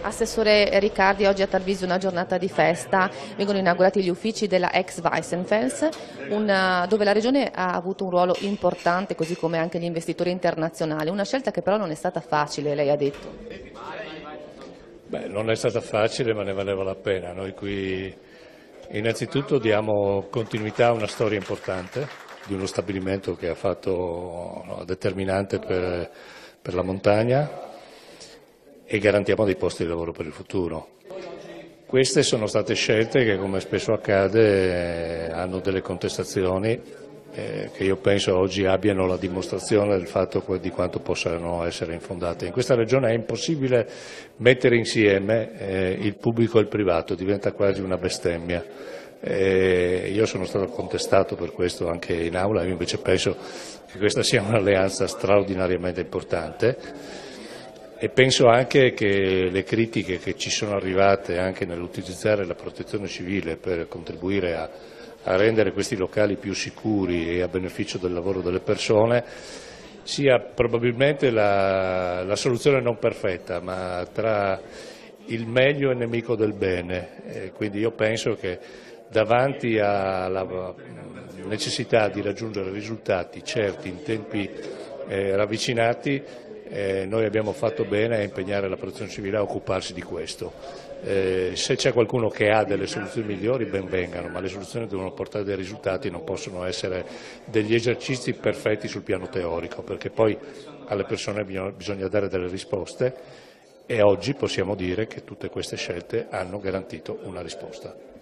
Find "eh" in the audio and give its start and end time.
37.32-37.70, 45.58-45.96, 49.20-50.10, 85.08-85.36, 86.70-87.06, 91.02-91.52